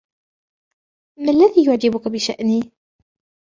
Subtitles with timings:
[1.19, 2.59] ما الذي يعجبك بشأني؟